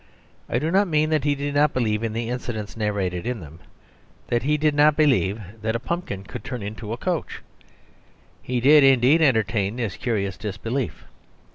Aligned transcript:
I 0.49 0.57
do 0.57 0.71
not 0.71 0.87
mean 0.87 1.11
that 1.11 1.25
he 1.25 1.35
did 1.35 1.53
not 1.53 1.75
believe 1.75 2.01
in 2.01 2.13
the 2.13 2.27
incidents 2.27 2.75
narrated 2.75 3.27
in 3.27 3.39
them 3.39 3.59
that 4.29 4.41
he 4.41 4.57
did 4.57 4.73
not 4.73 4.97
believe 4.97 5.39
that 5.61 5.75
a 5.75 5.79
pumpkin 5.79 6.23
could 6.23 6.43
turn 6.43 6.63
into 6.63 6.91
a 6.91 6.97
coach. 6.97 7.43
He 8.41 8.59
did, 8.59 8.83
indeed, 8.83 9.21
entertain 9.21 9.75
this 9.75 9.97
curious 9.97 10.37
disbelief. 10.39 11.05